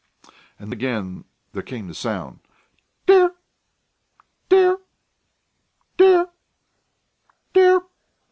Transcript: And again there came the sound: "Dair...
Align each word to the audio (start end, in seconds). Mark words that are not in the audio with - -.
And 0.57 0.73
again 0.73 1.25
there 1.53 1.61
came 1.61 1.87
the 1.87 1.93
sound: 1.93 2.39
"Dair... 3.05 3.37